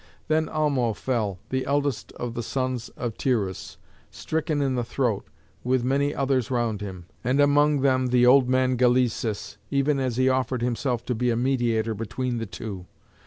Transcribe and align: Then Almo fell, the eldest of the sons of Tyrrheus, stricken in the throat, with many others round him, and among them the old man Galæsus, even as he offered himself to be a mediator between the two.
Then 0.29 0.49
Almo 0.49 0.93
fell, 0.93 1.37
the 1.49 1.63
eldest 1.67 2.11
of 2.13 2.33
the 2.33 2.41
sons 2.41 2.89
of 2.97 3.19
Tyrrheus, 3.19 3.77
stricken 4.09 4.59
in 4.59 4.73
the 4.73 4.83
throat, 4.83 5.27
with 5.63 5.83
many 5.83 6.11
others 6.15 6.49
round 6.49 6.81
him, 6.81 7.05
and 7.23 7.39
among 7.39 7.81
them 7.81 8.07
the 8.07 8.25
old 8.25 8.49
man 8.49 8.77
Galæsus, 8.77 9.57
even 9.69 9.99
as 9.99 10.17
he 10.17 10.27
offered 10.27 10.63
himself 10.63 11.05
to 11.05 11.13
be 11.13 11.29
a 11.29 11.35
mediator 11.37 11.93
between 11.93 12.37
the 12.39 12.47
two. 12.47 12.87